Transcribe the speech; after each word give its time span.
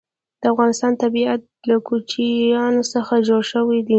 د 0.41 0.43
افغانستان 0.53 0.91
طبیعت 1.03 1.41
له 1.69 1.75
کوچیان 1.87 2.73
څخه 2.93 3.13
جوړ 3.27 3.41
شوی 3.51 3.79
دی. 3.87 3.89